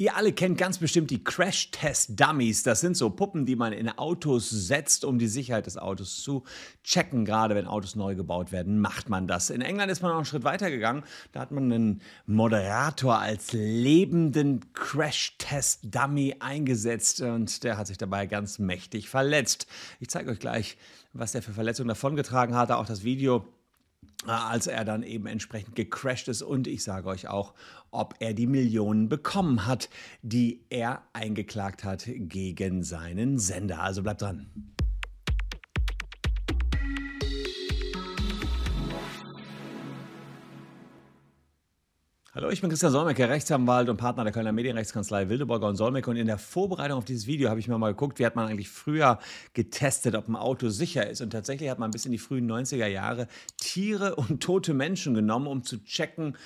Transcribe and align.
Ihr 0.00 0.14
alle 0.14 0.32
kennt 0.32 0.58
ganz 0.58 0.78
bestimmt 0.78 1.10
die 1.10 1.24
Crash-Test-Dummies. 1.24 2.62
Das 2.62 2.80
sind 2.80 2.96
so 2.96 3.10
Puppen, 3.10 3.46
die 3.46 3.56
man 3.56 3.72
in 3.72 3.88
Autos 3.88 4.48
setzt, 4.48 5.04
um 5.04 5.18
die 5.18 5.26
Sicherheit 5.26 5.66
des 5.66 5.76
Autos 5.76 6.22
zu 6.22 6.44
checken. 6.84 7.24
Gerade 7.24 7.56
wenn 7.56 7.66
Autos 7.66 7.96
neu 7.96 8.14
gebaut 8.14 8.52
werden, 8.52 8.80
macht 8.80 9.08
man 9.08 9.26
das. 9.26 9.50
In 9.50 9.60
England 9.60 9.90
ist 9.90 10.00
man 10.00 10.12
noch 10.12 10.18
einen 10.18 10.24
Schritt 10.24 10.44
weiter 10.44 10.70
gegangen. 10.70 11.02
Da 11.32 11.40
hat 11.40 11.50
man 11.50 11.64
einen 11.64 12.02
Moderator 12.26 13.18
als 13.18 13.52
lebenden 13.52 14.72
Crash-Test-Dummy 14.72 16.36
eingesetzt 16.38 17.20
und 17.20 17.64
der 17.64 17.76
hat 17.76 17.88
sich 17.88 17.98
dabei 17.98 18.26
ganz 18.26 18.60
mächtig 18.60 19.08
verletzt. 19.08 19.66
Ich 19.98 20.10
zeige 20.10 20.30
euch 20.30 20.38
gleich, 20.38 20.76
was 21.12 21.32
der 21.32 21.42
für 21.42 21.52
Verletzungen 21.52 21.88
davongetragen 21.88 22.54
hatte. 22.54 22.76
Auch 22.76 22.86
das 22.86 23.02
Video 23.02 23.48
als 24.26 24.66
er 24.66 24.84
dann 24.84 25.02
eben 25.02 25.26
entsprechend 25.26 25.76
gecrashed 25.76 26.28
ist. 26.28 26.42
Und 26.42 26.66
ich 26.66 26.82
sage 26.82 27.08
euch 27.08 27.28
auch, 27.28 27.54
ob 27.90 28.14
er 28.20 28.34
die 28.34 28.46
Millionen 28.46 29.08
bekommen 29.08 29.66
hat, 29.66 29.88
die 30.22 30.60
er 30.70 31.02
eingeklagt 31.12 31.84
hat 31.84 32.04
gegen 32.06 32.82
seinen 32.82 33.38
Sender. 33.38 33.80
Also 33.80 34.02
bleibt 34.02 34.22
dran. 34.22 34.46
Hallo, 42.38 42.50
ich 42.50 42.60
bin 42.60 42.70
Christian 42.70 42.92
Solmecke, 42.92 43.28
Rechtsanwalt 43.28 43.88
und 43.88 43.96
Partner 43.96 44.22
der 44.22 44.32
Kölner 44.32 44.52
Medienrechtskanzlei 44.52 45.28
Wildeborger 45.28 45.66
und 45.66 45.74
Solmecke. 45.74 46.08
Und 46.08 46.14
in 46.14 46.28
der 46.28 46.38
Vorbereitung 46.38 46.98
auf 46.98 47.04
dieses 47.04 47.26
Video 47.26 47.50
habe 47.50 47.58
ich 47.58 47.66
mir 47.66 47.76
mal 47.78 47.90
geguckt, 47.90 48.20
wie 48.20 48.26
hat 48.26 48.36
man 48.36 48.46
eigentlich 48.46 48.68
früher 48.68 49.18
getestet, 49.54 50.14
ob 50.14 50.28
ein 50.28 50.36
Auto 50.36 50.68
sicher 50.68 51.10
ist. 51.10 51.20
Und 51.20 51.30
tatsächlich 51.30 51.68
hat 51.68 51.80
man 51.80 51.90
bis 51.90 52.06
in 52.06 52.12
die 52.12 52.18
frühen 52.18 52.48
90er 52.48 52.86
Jahre 52.86 53.26
Tiere 53.56 54.14
und 54.14 54.40
tote 54.40 54.72
Menschen 54.72 55.14
genommen, 55.14 55.48
um 55.48 55.64
zu 55.64 55.82
checken, 55.82 56.36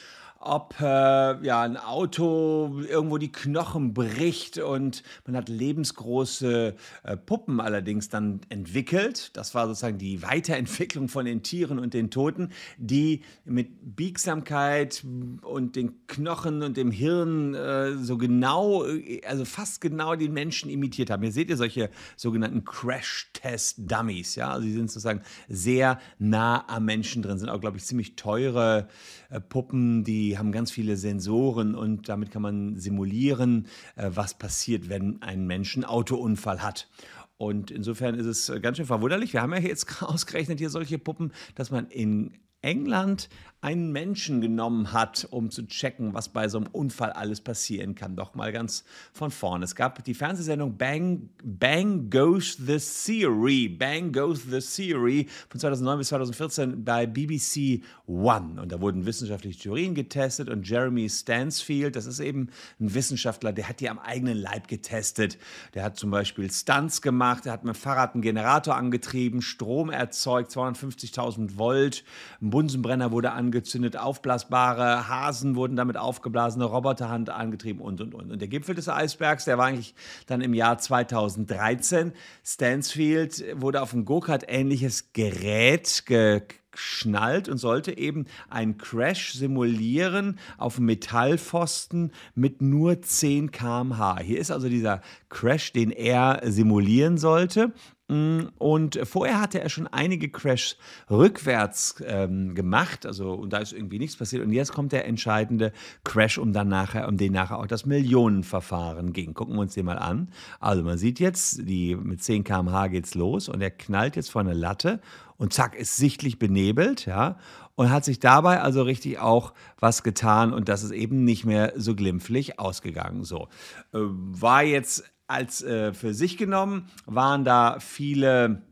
ob 0.44 0.74
äh, 0.80 0.84
ja, 0.84 1.62
ein 1.62 1.76
Auto 1.76 2.80
irgendwo 2.88 3.18
die 3.18 3.30
Knochen 3.30 3.94
bricht 3.94 4.58
und 4.58 5.02
man 5.24 5.36
hat 5.36 5.48
lebensgroße 5.48 6.74
äh, 7.04 7.16
Puppen 7.16 7.60
allerdings 7.60 8.08
dann 8.08 8.40
entwickelt. 8.48 9.30
Das 9.36 9.54
war 9.54 9.66
sozusagen 9.66 9.98
die 9.98 10.22
Weiterentwicklung 10.22 11.08
von 11.08 11.24
den 11.24 11.42
Tieren 11.42 11.78
und 11.78 11.94
den 11.94 12.10
Toten, 12.10 12.50
die 12.76 13.22
mit 13.44 13.96
Biegsamkeit 13.96 15.04
und 15.42 15.76
den 15.76 16.06
Knochen 16.08 16.62
und 16.62 16.76
dem 16.76 16.90
Hirn 16.90 17.54
äh, 17.54 17.94
so 17.96 18.18
genau, 18.18 18.84
also 19.26 19.44
fast 19.44 19.80
genau 19.80 20.16
den 20.16 20.32
Menschen 20.32 20.70
imitiert 20.70 21.10
haben. 21.10 21.22
Hier 21.22 21.32
seht 21.32 21.50
ihr 21.50 21.56
solche 21.56 21.90
sogenannten 22.16 22.64
Crash-Test-Dummies. 22.64 24.34
Ja? 24.34 24.52
Also 24.52 24.66
die 24.66 24.72
sind 24.72 24.90
sozusagen 24.90 25.22
sehr 25.48 26.00
nah 26.18 26.64
am 26.68 26.84
Menschen 26.84 27.22
drin, 27.22 27.38
sind 27.38 27.48
auch, 27.48 27.60
glaube 27.60 27.76
ich, 27.76 27.84
ziemlich 27.84 28.16
teure 28.16 28.88
äh, 29.30 29.40
Puppen, 29.40 30.04
die 30.04 30.31
die 30.32 30.38
haben 30.38 30.50
ganz 30.50 30.70
viele 30.70 30.96
Sensoren 30.96 31.74
und 31.74 32.08
damit 32.08 32.30
kann 32.30 32.40
man 32.40 32.78
simulieren, 32.78 33.66
äh, 33.96 34.08
was 34.14 34.32
passiert, 34.32 34.88
wenn 34.88 35.20
ein 35.20 35.46
Mensch 35.46 35.76
einen 35.76 35.84
Autounfall 35.84 36.62
hat. 36.62 36.88
Und 37.36 37.70
insofern 37.70 38.14
ist 38.14 38.24
es 38.24 38.50
ganz 38.62 38.78
schön 38.78 38.86
verwunderlich. 38.86 39.34
Wir 39.34 39.42
haben 39.42 39.52
ja 39.52 39.58
jetzt 39.58 40.02
ausgerechnet 40.02 40.58
hier 40.58 40.70
solche 40.70 40.98
Puppen, 40.98 41.32
dass 41.54 41.70
man 41.70 41.86
in 41.88 42.32
England 42.62 43.28
einen 43.62 43.92
Menschen 43.92 44.40
genommen 44.40 44.92
hat, 44.92 45.28
um 45.30 45.50
zu 45.50 45.64
checken, 45.68 46.14
was 46.14 46.28
bei 46.28 46.48
so 46.48 46.58
einem 46.58 46.66
Unfall 46.66 47.10
alles 47.10 47.40
passieren 47.40 47.94
kann. 47.94 48.16
Doch 48.16 48.34
mal 48.34 48.52
ganz 48.52 48.84
von 49.12 49.30
vorne. 49.30 49.64
Es 49.64 49.76
gab 49.76 50.02
die 50.02 50.14
Fernsehsendung 50.14 50.76
Bang, 50.76 51.28
Bang 51.44 52.10
Goes 52.10 52.56
the 52.56 52.78
Theory. 52.78 53.68
Bang 53.68 54.12
Goes 54.12 54.42
the 54.50 54.58
Theory 54.58 55.28
von 55.48 55.60
2009 55.60 55.98
bis 55.98 56.08
2014 56.08 56.84
bei 56.84 57.06
BBC 57.06 57.84
One. 58.08 58.60
Und 58.60 58.72
da 58.72 58.80
wurden 58.80 59.06
wissenschaftliche 59.06 59.60
Theorien 59.60 59.94
getestet 59.94 60.50
und 60.50 60.68
Jeremy 60.68 61.08
Stansfield, 61.08 61.94
das 61.94 62.06
ist 62.06 62.18
eben 62.18 62.48
ein 62.80 62.94
Wissenschaftler, 62.94 63.52
der 63.52 63.68
hat 63.68 63.78
die 63.78 63.88
am 63.88 64.00
eigenen 64.00 64.38
Leib 64.38 64.66
getestet. 64.66 65.38
Der 65.74 65.84
hat 65.84 65.96
zum 65.96 66.10
Beispiel 66.10 66.50
Stunts 66.50 67.00
gemacht, 67.00 67.44
der 67.44 67.52
hat 67.52 67.62
mit 67.62 67.76
dem 67.76 67.78
Fahrrad 67.78 68.14
einen 68.14 68.22
Generator 68.22 68.74
angetrieben, 68.74 69.40
Strom 69.40 69.88
erzeugt, 69.88 70.50
250.000 70.50 71.58
Volt, 71.58 72.02
ein 72.40 72.50
Bunsenbrenner 72.50 73.12
wurde 73.12 73.30
angetrieben 73.30 73.51
angezündet, 73.52 73.98
aufblasbare 73.98 75.08
Hasen 75.08 75.56
wurden 75.56 75.76
damit 75.76 75.98
aufgeblasen, 75.98 76.62
eine 76.62 76.70
Roboterhand 76.70 77.28
angetrieben 77.28 77.82
und, 77.82 78.00
und, 78.00 78.14
und. 78.14 78.32
Und 78.32 78.40
der 78.40 78.48
Gipfel 78.48 78.74
des 78.74 78.88
Eisbergs, 78.88 79.44
der 79.44 79.58
war 79.58 79.66
eigentlich 79.66 79.94
dann 80.26 80.40
im 80.40 80.54
Jahr 80.54 80.78
2013. 80.78 82.12
Stansfield 82.42 83.44
wurde 83.54 83.82
auf 83.82 83.92
ein 83.92 84.06
Go-Kart-ähnliches 84.06 85.12
Gerät 85.12 86.04
geschnallt 86.06 87.50
und 87.50 87.58
sollte 87.58 87.98
eben 87.98 88.24
einen 88.48 88.78
Crash 88.78 89.34
simulieren 89.34 90.38
auf 90.56 90.78
Metallpfosten 90.78 92.12
mit 92.34 92.62
nur 92.62 93.02
10 93.02 93.50
km/h. 93.50 94.20
Hier 94.20 94.38
ist 94.38 94.50
also 94.50 94.70
dieser 94.70 95.02
Crash, 95.28 95.74
den 95.74 95.90
er 95.90 96.40
simulieren 96.44 97.18
sollte. 97.18 97.72
Mm, 98.12 98.48
und 98.58 99.00
vorher 99.04 99.40
hatte 99.40 99.60
er 99.62 99.70
schon 99.70 99.86
einige 99.86 100.28
Crashs 100.28 100.76
rückwärts 101.10 101.96
ähm, 102.06 102.54
gemacht, 102.54 103.06
also 103.06 103.32
und 103.32 103.54
da 103.54 103.58
ist 103.58 103.72
irgendwie 103.72 103.98
nichts 103.98 104.16
passiert. 104.16 104.44
Und 104.44 104.52
jetzt 104.52 104.72
kommt 104.72 104.92
der 104.92 105.06
entscheidende 105.06 105.72
Crash, 106.04 106.36
um 106.36 106.52
dann 106.52 106.68
nachher, 106.68 107.08
um 107.08 107.16
den 107.16 107.32
nachher 107.32 107.58
auch 107.58 107.66
das 107.66 107.86
Millionenverfahren 107.86 109.14
ging. 109.14 109.32
Gucken 109.32 109.54
wir 109.54 109.62
uns 109.62 109.72
den 109.72 109.86
mal 109.86 109.98
an. 109.98 110.28
Also 110.60 110.82
man 110.82 110.98
sieht 110.98 111.20
jetzt, 111.20 111.66
die 111.66 111.96
mit 111.96 112.22
10 112.22 112.44
km/h 112.44 112.88
geht's 112.88 113.14
los 113.14 113.48
und 113.48 113.62
er 113.62 113.70
knallt 113.70 114.16
jetzt 114.16 114.30
vor 114.30 114.42
eine 114.42 114.52
Latte 114.52 115.00
und 115.38 115.54
zack, 115.54 115.74
ist 115.74 115.96
sichtlich 115.96 116.38
benebelt, 116.38 117.06
ja, 117.06 117.38
und 117.76 117.90
hat 117.90 118.04
sich 118.04 118.20
dabei 118.20 118.60
also 118.60 118.82
richtig 118.82 119.20
auch 119.20 119.54
was 119.78 120.02
getan 120.02 120.52
und 120.52 120.68
das 120.68 120.82
ist 120.82 120.90
eben 120.90 121.24
nicht 121.24 121.46
mehr 121.46 121.72
so 121.76 121.94
glimpflich 121.94 122.58
ausgegangen. 122.58 123.24
So 123.24 123.48
äh, 123.94 123.98
war 123.98 124.62
jetzt 124.62 125.04
als 125.32 125.62
äh, 125.62 125.92
für 125.92 126.14
sich 126.14 126.36
genommen, 126.36 126.88
waren 127.06 127.44
da 127.44 127.78
viele 127.80 128.62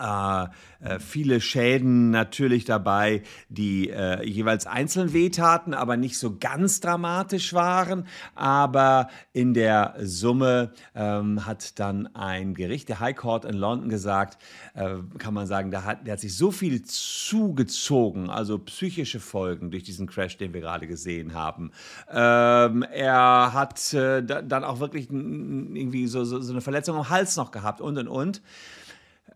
äh, 0.00 0.48
äh, 0.84 0.98
viele 0.98 1.40
Schäden 1.40 2.10
natürlich 2.10 2.64
dabei, 2.64 3.22
die 3.48 3.90
äh, 3.90 4.22
jeweils 4.26 4.66
einzeln 4.66 5.12
wehtaten, 5.12 5.74
aber 5.74 5.96
nicht 5.96 6.18
so 6.18 6.36
ganz 6.38 6.80
dramatisch 6.80 7.54
waren. 7.54 8.06
Aber 8.34 9.08
in 9.32 9.54
der 9.54 9.94
Summe 10.00 10.72
ähm, 10.94 11.46
hat 11.46 11.78
dann 11.78 12.14
ein 12.14 12.54
Gericht, 12.54 12.88
der 12.88 13.00
High 13.00 13.16
Court 13.16 13.44
in 13.44 13.54
London, 13.54 13.88
gesagt, 13.88 14.38
äh, 14.74 14.96
kann 15.18 15.34
man 15.34 15.46
sagen, 15.46 15.70
da 15.70 15.84
hat, 15.84 16.06
der 16.06 16.14
hat 16.14 16.20
sich 16.20 16.36
so 16.36 16.50
viel 16.50 16.82
zugezogen, 16.82 18.30
also 18.30 18.58
psychische 18.58 19.20
Folgen 19.20 19.70
durch 19.70 19.84
diesen 19.84 20.06
Crash, 20.06 20.36
den 20.36 20.52
wir 20.52 20.60
gerade 20.60 20.86
gesehen 20.86 21.34
haben. 21.34 21.70
Ähm, 22.10 22.82
er 22.82 23.52
hat 23.52 23.92
äh, 23.94 24.22
dann 24.22 24.64
auch 24.64 24.80
wirklich 24.80 25.10
irgendwie 25.10 26.06
so, 26.06 26.24
so, 26.24 26.40
so 26.40 26.52
eine 26.52 26.60
Verletzung 26.60 26.96
am 26.96 27.08
Hals 27.08 27.36
noch 27.36 27.50
gehabt 27.50 27.80
und 27.80 27.98
und 27.98 28.08
und. 28.08 28.42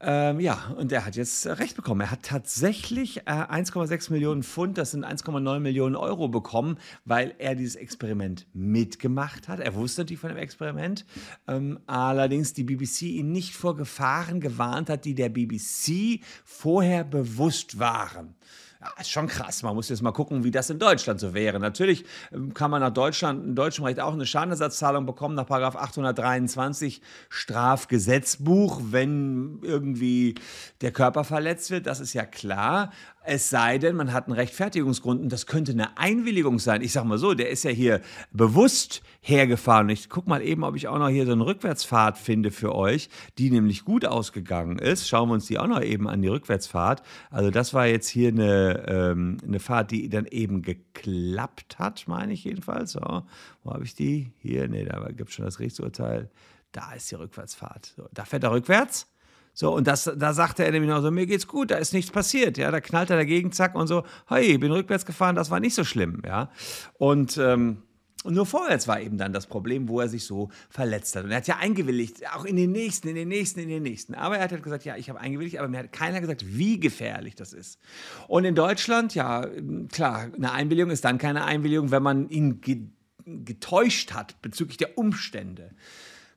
Ähm, 0.01 0.39
ja, 0.39 0.75
und 0.77 0.93
er 0.93 1.05
hat 1.05 1.17
jetzt 1.17 1.47
recht 1.47 1.75
bekommen. 1.75 2.03
Er 2.03 2.13
hat 2.13 2.23
tatsächlich 2.23 3.19
äh, 3.27 3.31
1,6 3.31 4.13
Millionen 4.13 4.45
Pfund, 4.45 4.79
das 4.79 4.93
sind 4.93 5.05
1,9 5.05 5.59
Millionen 5.59 5.97
Euro 5.97 6.29
bekommen, 6.29 6.79
weil 7.05 7.35
er 7.39 7.57
dieses 7.57 7.75
Experiment 7.75 8.47
mitgemacht 8.53 9.49
hat. 9.49 9.59
Er 9.59 9.75
wusste 9.75 10.03
natürlich 10.03 10.21
von 10.21 10.31
dem 10.31 10.39
Experiment, 10.39 11.05
ähm, 11.49 11.81
allerdings 11.87 12.53
die 12.53 12.63
BBC 12.63 13.03
ihn 13.03 13.33
nicht 13.33 13.55
vor 13.55 13.77
Gefahren 13.77 14.41
gewarnt 14.41 14.89
hat, 14.89 15.05
die 15.05 15.17
der 15.17 15.31
BBC 15.31 16.21
vorher 16.45 17.03
bewusst 17.03 17.81
waren. 17.81 18.37
Ja, 18.81 18.93
ist 19.01 19.11
schon 19.11 19.27
krass. 19.27 19.65
Man 19.65 19.75
muss 19.75 19.89
jetzt 19.89 20.03
mal 20.03 20.13
gucken, 20.13 20.45
wie 20.45 20.53
das 20.53 20.71
in 20.71 20.79
Deutschland 20.79 21.19
so 21.19 21.35
wäre. 21.35 21.59
Natürlich 21.59 22.05
ähm, 22.33 22.55
kann 22.55 22.71
man 22.71 22.81
nach 22.81 22.93
Deutschland, 22.93 23.45
in 23.45 23.55
deutschem 23.57 23.85
Recht 23.85 23.99
auch 23.99 24.13
eine 24.13 24.25
Schadenersatzzahlung 24.25 25.05
bekommen 25.05 25.35
nach 25.35 25.51
823 25.51 27.03
Strafgesetzbuch, 27.29 28.81
wenn 28.85 29.59
irgendwie 29.63 30.37
der 30.81 30.93
Körper 30.93 31.25
verletzt 31.25 31.73
wird. 31.73 31.89
Das 31.89 31.99
ist 31.99 32.13
ja 32.13 32.25
klar. 32.25 32.93
Es 33.31 33.51
sei 33.51 33.77
denn, 33.77 33.95
man 33.95 34.15
hat 34.15 34.25
einen 34.25 34.37
Rechtfertigungsgrund 34.37 35.21
und 35.21 35.31
das 35.31 35.45
könnte 35.45 35.73
eine 35.73 35.99
Einwilligung 35.99 36.59
sein. 36.59 36.81
Ich 36.81 36.93
sag 36.93 37.05
mal 37.05 37.19
so, 37.19 37.35
der 37.35 37.51
ist 37.51 37.63
ja 37.63 37.71
hier 37.71 38.01
bewusst 38.33 39.03
hergefahren. 39.21 39.91
Ich 39.91 40.09
guck 40.09 40.27
mal 40.27 40.41
eben, 40.41 40.65
ob 40.65 40.77
ich 40.77 40.89
auch 40.89 40.99
noch 40.99 41.11
hier 41.11 41.27
so 41.27 41.33
einen 41.33 41.43
Rückwärtsfahrt 41.43 42.17
finde 42.17 42.51
für 42.51 42.75
euch, 42.75 43.11
die 43.37 43.51
nämlich 43.51 43.85
gut 43.85 44.07
ausgegangen 44.07 44.79
ist. 44.79 45.07
Schauen 45.07 45.29
wir 45.29 45.35
uns 45.35 45.45
die 45.45 45.59
auch 45.59 45.67
noch 45.67 45.83
eben 45.83 46.09
an, 46.09 46.23
die 46.23 46.29
Rückwärtsfahrt. 46.29 47.03
Also 47.31 47.51
das 47.51 47.75
war 47.75 47.87
jetzt 47.87 48.09
hier 48.09 48.29
eine, 48.29 48.87
ähm, 48.89 49.37
eine 49.47 49.61
Fahrt, 49.61 49.91
die 49.91 50.09
dann 50.09 50.25
eben 50.25 50.63
geklappt 50.63 51.79
hat, 51.79 52.09
meine 52.09 52.33
ich 52.33 52.45
jedenfalls. 52.45 52.93
So, 52.93 53.25
wo 53.63 53.71
habe 53.71 53.85
ich 53.85 53.95
die? 53.95 54.33
Hier, 54.39 54.69
nee, 54.69 54.87
da 54.87 55.07
gibt 55.13 55.29
es 55.29 55.35
schon 55.35 55.45
das 55.45 55.59
Gerichtsurteil. 55.59 56.31
Da 56.73 56.95
ist 56.95 57.11
die 57.11 57.17
Rückwärtsfahrt. 57.17 57.93
So, 57.95 58.09
da 58.11 58.25
fährt 58.25 58.45
er 58.45 58.53
rückwärts. 58.53 59.07
So, 59.61 59.75
und 59.75 59.89
das, 59.89 60.09
da 60.17 60.35
sagte 60.35 60.65
er 60.65 60.71
nämlich 60.71 60.89
noch 60.89 61.03
so, 61.03 61.11
mir 61.11 61.27
geht's 61.27 61.49
gut, 61.49 61.73
da 61.73 61.79
ist 61.79 61.93
nichts 61.93 62.13
passiert. 62.13 62.59
Ja, 62.59 62.71
da 62.71 62.81
knallt 62.81 63.11
er 63.11 63.17
dagegen, 63.17 63.51
zack, 63.51 63.75
und 63.75 63.89
so, 63.89 64.05
hey, 64.29 64.57
bin 64.57 64.71
rückwärts 64.71 65.05
gefahren, 65.05 65.35
das 65.35 65.51
war 65.51 65.59
nicht 65.59 65.75
so 65.75 65.83
schlimm, 65.83 66.23
ja. 66.25 66.49
Und, 66.97 67.39
ähm, 67.39 67.79
nur 68.23 68.47
vorwärts 68.47 68.87
war 68.87 69.01
eben 69.01 69.19
dann 69.19 69.33
das 69.33 69.49
Problem, 69.49 69.89
wo 69.89 69.99
er 69.99 70.09
sich 70.09 70.25
so 70.25 70.49
verletzt 70.71 71.17
hat. 71.17 71.25
Und 71.25 71.33
er 71.33 71.39
hat 71.39 71.49
ja 71.49 71.57
eingewilligt, 71.57 72.23
auch 72.37 72.45
in 72.45 72.55
den 72.55 72.71
nächsten, 72.71 73.09
in 73.09 73.17
den 73.17 73.27
nächsten, 73.27 73.59
in 73.59 73.69
den 73.69 73.83
nächsten. 73.83 74.15
Aber 74.15 74.37
er 74.37 74.45
hat 74.45 74.53
halt 74.53 74.63
gesagt, 74.63 74.85
ja, 74.85 74.97
ich 74.97 75.09
habe 75.09 75.19
eingewilligt, 75.19 75.59
aber 75.59 75.67
mir 75.67 75.79
hat 75.79 75.91
keiner 75.91 76.21
gesagt, 76.21 76.45
wie 76.47 76.79
gefährlich 76.79 77.35
das 77.35 77.53
ist. 77.53 77.81
Und 78.29 78.45
in 78.45 78.55
Deutschland, 78.55 79.17
ja, 79.17 79.45
klar, 79.91 80.31
eine 80.37 80.53
Einwilligung 80.53 80.93
ist 80.93 81.05
dann 81.05 81.19
keine 81.19 81.45
Einwilligung, 81.45 81.91
wenn 81.91 82.05
man 82.05 82.29
ihn 82.29 82.61
getäuscht 83.25 84.13
hat 84.13 84.41
bezüglich 84.41 84.77
der 84.77 84.97
Umstände. 84.99 85.73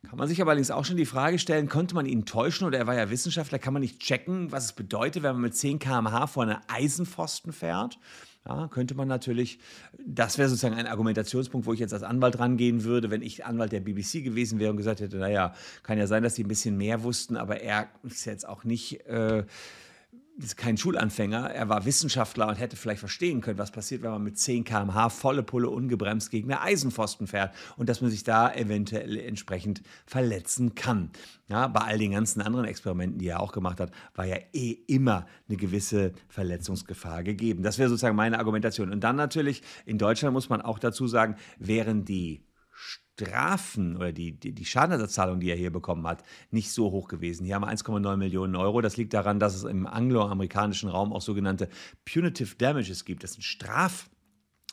Kann 0.07 0.17
man 0.17 0.27
sich 0.27 0.41
aber 0.41 0.51
allerdings 0.51 0.71
auch 0.71 0.83
schon 0.83 0.97
die 0.97 1.05
Frage 1.05 1.37
stellen, 1.37 1.69
konnte 1.69 1.93
man 1.93 2.05
ihn 2.05 2.25
täuschen 2.25 2.65
oder 2.65 2.77
er 2.77 2.87
war 2.87 2.95
ja 2.95 3.09
Wissenschaftler, 3.09 3.59
kann 3.59 3.73
man 3.73 3.81
nicht 3.81 3.99
checken, 3.99 4.51
was 4.51 4.65
es 4.65 4.73
bedeutet, 4.73 5.23
wenn 5.23 5.33
man 5.33 5.43
mit 5.43 5.55
10 5.55 5.79
km/h 5.79 6.27
vor 6.27 6.43
einer 6.43 6.61
Eisenpfosten 6.67 7.53
fährt? 7.53 7.99
Ja, 8.47 8.67
könnte 8.67 8.95
man 8.95 9.07
natürlich, 9.07 9.59
das 10.03 10.39
wäre 10.39 10.49
sozusagen 10.49 10.73
ein 10.73 10.87
Argumentationspunkt, 10.87 11.67
wo 11.67 11.73
ich 11.73 11.79
jetzt 11.79 11.93
als 11.93 12.01
Anwalt 12.01 12.39
rangehen 12.39 12.83
würde, 12.83 13.11
wenn 13.11 13.21
ich 13.21 13.45
Anwalt 13.45 13.71
der 13.71 13.81
BBC 13.81 14.23
gewesen 14.23 14.57
wäre 14.57 14.71
und 14.71 14.77
gesagt 14.77 14.99
hätte, 14.99 15.17
naja, 15.17 15.53
kann 15.83 15.99
ja 15.99 16.07
sein, 16.07 16.23
dass 16.23 16.33
sie 16.33 16.43
ein 16.43 16.47
bisschen 16.47 16.75
mehr 16.75 17.03
wussten, 17.03 17.37
aber 17.37 17.61
er 17.61 17.87
ist 18.03 18.25
jetzt 18.25 18.47
auch 18.47 18.63
nicht... 18.63 19.05
Äh, 19.05 19.43
kein 20.55 20.77
Schulanfänger, 20.77 21.51
er 21.51 21.69
war 21.69 21.85
Wissenschaftler 21.85 22.47
und 22.47 22.55
hätte 22.55 22.75
vielleicht 22.75 22.99
verstehen 22.99 23.41
können, 23.41 23.57
was 23.57 23.71
passiert, 23.71 24.01
wenn 24.01 24.11
man 24.11 24.23
mit 24.23 24.37
10 24.39 24.63
km/h 24.63 25.09
volle 25.09 25.43
Pulle 25.43 25.69
ungebremst 25.69 26.31
gegen 26.31 26.51
eine 26.51 26.61
Eisenpfosten 26.61 27.27
fährt 27.27 27.53
und 27.77 27.89
dass 27.89 28.01
man 28.01 28.09
sich 28.09 28.23
da 28.23 28.51
eventuell 28.53 29.17
entsprechend 29.17 29.81
verletzen 30.05 30.75
kann. 30.75 31.11
Ja, 31.47 31.67
bei 31.67 31.81
all 31.81 31.97
den 31.97 32.11
ganzen 32.11 32.41
anderen 32.41 32.65
Experimenten, 32.65 33.19
die 33.19 33.27
er 33.27 33.41
auch 33.41 33.51
gemacht 33.51 33.79
hat, 33.79 33.91
war 34.15 34.25
ja 34.25 34.37
eh 34.53 34.71
immer 34.87 35.27
eine 35.47 35.57
gewisse 35.57 36.13
Verletzungsgefahr 36.29 37.23
gegeben. 37.23 37.61
Das 37.61 37.77
wäre 37.77 37.89
sozusagen 37.89 38.15
meine 38.15 38.39
Argumentation. 38.39 38.91
Und 38.91 39.01
dann 39.01 39.17
natürlich, 39.17 39.61
in 39.85 39.97
Deutschland 39.97 40.33
muss 40.33 40.49
man 40.49 40.61
auch 40.61 40.79
dazu 40.79 41.07
sagen, 41.07 41.35
wären 41.59 42.05
die 42.05 42.45
Strafen 43.21 43.95
oder 43.95 44.11
die, 44.11 44.33
die, 44.33 44.53
die 44.53 44.65
Schadenersatzzahlung, 44.65 45.39
die 45.39 45.49
er 45.49 45.55
hier 45.55 45.71
bekommen 45.71 46.07
hat, 46.07 46.23
nicht 46.49 46.71
so 46.71 46.91
hoch 46.91 47.07
gewesen. 47.07 47.45
Hier 47.45 47.55
haben 47.55 47.63
wir 47.63 47.71
1,9 47.71 48.17
Millionen 48.17 48.55
Euro. 48.55 48.81
Das 48.81 48.97
liegt 48.97 49.13
daran, 49.13 49.39
dass 49.39 49.55
es 49.55 49.63
im 49.63 49.87
angloamerikanischen 49.87 50.89
Raum 50.89 51.13
auch 51.13 51.21
sogenannte 51.21 51.69
Punitive 52.05 52.55
Damages 52.55 53.05
gibt. 53.05 53.23
Das 53.23 53.33
sind 53.33 53.43
Straf. 53.43 54.09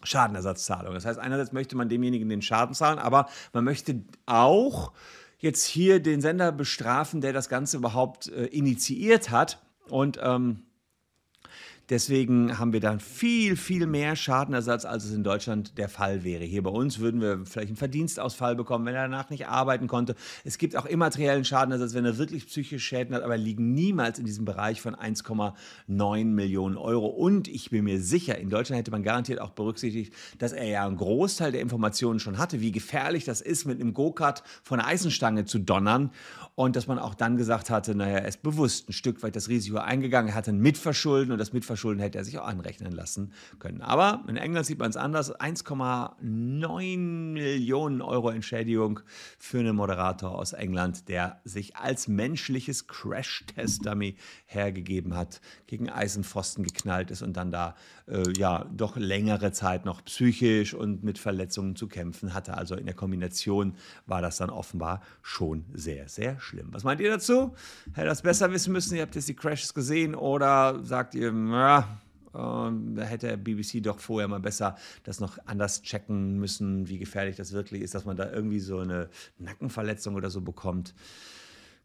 Schadenersatzzahlungen. 0.04 0.94
Das 0.94 1.06
heißt, 1.06 1.18
einerseits 1.18 1.50
möchte 1.50 1.74
man 1.74 1.88
demjenigen 1.88 2.28
den 2.28 2.40
Schaden 2.40 2.72
zahlen, 2.72 3.00
aber 3.00 3.28
man 3.52 3.64
möchte 3.64 4.04
auch 4.26 4.92
jetzt 5.38 5.64
hier 5.64 5.98
den 5.98 6.20
Sender 6.20 6.52
bestrafen, 6.52 7.20
der 7.20 7.32
das 7.32 7.48
Ganze 7.48 7.78
überhaupt 7.78 8.28
äh, 8.28 8.44
initiiert 8.44 9.30
hat. 9.30 9.60
Und 9.88 10.20
ähm, 10.22 10.67
Deswegen 11.90 12.58
haben 12.58 12.74
wir 12.74 12.80
dann 12.80 13.00
viel, 13.00 13.56
viel 13.56 13.86
mehr 13.86 14.14
Schadenersatz, 14.14 14.84
als 14.84 15.06
es 15.06 15.14
in 15.14 15.24
Deutschland 15.24 15.78
der 15.78 15.88
Fall 15.88 16.22
wäre. 16.22 16.44
Hier 16.44 16.62
bei 16.62 16.68
uns 16.68 16.98
würden 16.98 17.22
wir 17.22 17.46
vielleicht 17.46 17.68
einen 17.68 17.76
Verdienstausfall 17.76 18.56
bekommen, 18.56 18.84
wenn 18.84 18.94
er 18.94 19.08
danach 19.08 19.30
nicht 19.30 19.46
arbeiten 19.46 19.86
konnte. 19.86 20.14
Es 20.44 20.58
gibt 20.58 20.76
auch 20.76 20.84
immateriellen 20.84 21.46
Schadenersatz, 21.46 21.94
wenn 21.94 22.04
er 22.04 22.18
wirklich 22.18 22.46
psychische 22.46 22.78
Schäden 22.78 23.14
hat, 23.14 23.22
aber 23.22 23.38
liegen 23.38 23.72
niemals 23.72 24.18
in 24.18 24.26
diesem 24.26 24.44
Bereich 24.44 24.82
von 24.82 24.96
1,9 24.96 26.24
Millionen 26.26 26.76
Euro. 26.76 27.06
Und 27.06 27.48
ich 27.48 27.70
bin 27.70 27.84
mir 27.84 28.02
sicher, 28.02 28.36
in 28.36 28.50
Deutschland 28.50 28.78
hätte 28.80 28.90
man 28.90 29.02
garantiert 29.02 29.40
auch 29.40 29.50
berücksichtigt, 29.50 30.12
dass 30.36 30.52
er 30.52 30.66
ja 30.66 30.86
einen 30.86 30.98
Großteil 30.98 31.52
der 31.52 31.62
Informationen 31.62 32.20
schon 32.20 32.36
hatte, 32.36 32.60
wie 32.60 32.70
gefährlich 32.70 33.24
das 33.24 33.40
ist, 33.40 33.64
mit 33.64 33.80
einem 33.80 33.94
Go-Kart 33.94 34.42
von 34.62 34.78
einer 34.78 34.88
Eisenstange 34.88 35.46
zu 35.46 35.58
donnern. 35.58 36.10
Und 36.54 36.76
dass 36.76 36.86
man 36.86 36.98
auch 36.98 37.14
dann 37.14 37.38
gesagt 37.38 37.70
hatte, 37.70 37.94
naja, 37.94 38.18
er 38.18 38.28
ist 38.28 38.42
bewusst 38.42 38.90
ein 38.90 38.92
Stück 38.92 39.22
weit 39.22 39.36
das 39.36 39.48
Risiko 39.48 39.78
eingegangen, 39.78 40.32
er 40.32 40.34
hatte 40.34 40.50
ein 40.50 40.58
Mitverschulden 40.58 41.32
und 41.32 41.38
das 41.38 41.54
Mitverschulden 41.54 41.77
hätte 41.98 42.18
er 42.18 42.24
sich 42.24 42.38
auch 42.38 42.46
anrechnen 42.46 42.92
lassen 42.92 43.32
können. 43.58 43.82
Aber 43.82 44.24
in 44.28 44.36
England 44.36 44.66
sieht 44.66 44.78
man 44.78 44.90
es 44.90 44.96
anders. 44.96 45.34
1,9 45.34 46.98
Millionen 46.98 48.02
Euro 48.02 48.30
Entschädigung 48.30 49.00
für 49.38 49.58
einen 49.58 49.76
Moderator 49.76 50.34
aus 50.34 50.52
England, 50.52 51.08
der 51.08 51.40
sich 51.44 51.76
als 51.76 52.08
menschliches 52.08 52.86
Crash-Test-Dummy 52.86 54.16
hergegeben 54.46 55.14
hat, 55.16 55.40
gegen 55.66 55.88
Eisenpfosten 55.88 56.64
geknallt 56.64 57.10
ist 57.10 57.22
und 57.22 57.36
dann 57.36 57.50
da 57.50 57.74
äh, 58.06 58.24
ja 58.36 58.64
doch 58.74 58.96
längere 58.96 59.52
Zeit 59.52 59.84
noch 59.84 60.04
psychisch 60.04 60.74
und 60.74 61.02
mit 61.04 61.18
Verletzungen 61.18 61.76
zu 61.76 61.88
kämpfen 61.88 62.34
hatte. 62.34 62.54
Also 62.56 62.74
in 62.74 62.86
der 62.86 62.94
Kombination 62.94 63.74
war 64.06 64.22
das 64.22 64.38
dann 64.38 64.50
offenbar 64.50 65.02
schon 65.22 65.64
sehr, 65.72 66.08
sehr 66.08 66.40
schlimm. 66.40 66.68
Was 66.72 66.84
meint 66.84 67.00
ihr 67.00 67.10
dazu? 67.10 67.54
Hätte 67.94 68.06
das 68.06 68.22
besser 68.22 68.50
wissen 68.52 68.72
müssen? 68.72 68.96
Ihr 68.96 69.02
habt 69.02 69.14
jetzt 69.14 69.28
die 69.28 69.36
Crashes 69.36 69.74
gesehen 69.74 70.14
oder 70.14 70.84
sagt 70.84 71.14
ihr, 71.14 71.32
ja, 71.68 72.00
ähm, 72.34 72.94
da 72.96 73.02
hätte 73.02 73.36
BBC 73.36 73.82
doch 73.82 74.00
vorher 74.00 74.28
mal 74.28 74.40
besser 74.40 74.76
das 75.04 75.20
noch 75.20 75.38
anders 75.44 75.82
checken 75.82 76.38
müssen, 76.38 76.88
wie 76.88 76.98
gefährlich 76.98 77.36
das 77.36 77.52
wirklich 77.52 77.82
ist, 77.82 77.94
dass 77.94 78.04
man 78.04 78.16
da 78.16 78.30
irgendwie 78.30 78.60
so 78.60 78.78
eine 78.78 79.10
Nackenverletzung 79.38 80.14
oder 80.14 80.30
so 80.30 80.40
bekommt. 80.40 80.94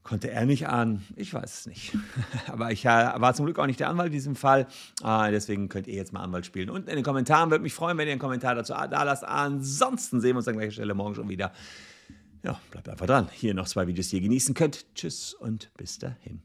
Konnte 0.04 0.30
er 0.32 0.46
nicht 0.46 0.68
ahnen? 0.68 1.06
Ich 1.16 1.34
weiß 1.34 1.60
es 1.60 1.66
nicht. 1.66 1.98
Aber 2.48 2.72
ich 2.72 2.86
äh, 2.86 2.88
war 2.88 3.34
zum 3.34 3.46
Glück 3.46 3.58
auch 3.60 3.68
nicht 3.68 3.80
der 3.80 3.90
Anwalt 3.90 4.08
in 4.08 4.14
diesem 4.14 4.36
Fall. 4.36 4.68
Äh, 5.02 5.32
deswegen 5.32 5.70
könnt 5.70 5.88
ihr 5.88 5.96
jetzt 5.96 6.12
mal 6.12 6.22
Anwalt 6.22 6.46
spielen. 6.46 6.70
Unten 6.70 6.90
in 6.90 6.96
den 6.96 7.06
Kommentaren 7.06 7.52
würde 7.52 7.64
mich 7.64 7.74
freuen, 7.74 7.98
wenn 7.98 8.08
ihr 8.08 8.12
einen 8.12 8.20
Kommentar 8.20 8.54
dazu 8.54 8.74
da 8.74 9.04
lasst. 9.04 9.24
Ansonsten 9.24 10.20
sehen 10.20 10.32
wir 10.32 10.38
uns 10.38 10.48
an 10.50 10.56
gleicher 10.56 10.72
Stelle 10.72 10.94
morgen 10.94 11.16
schon 11.16 11.30
wieder. 11.30 11.54
Ja, 12.44 12.60
bleibt 12.72 12.90
einfach 12.90 13.06
dran. 13.06 13.30
Hier 13.32 13.54
noch 13.54 13.68
zwei 13.68 13.88
Videos, 13.88 14.10
die 14.10 14.18
ihr 14.18 14.24
genießen 14.24 14.54
könnt. 14.54 14.94
Tschüss 14.94 15.34
und 15.34 15.72
bis 15.78 16.00
dahin. 16.00 16.42